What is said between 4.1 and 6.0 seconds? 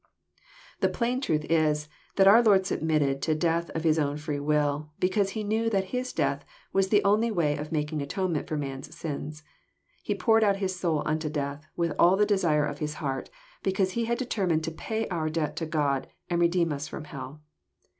free will, because He knew that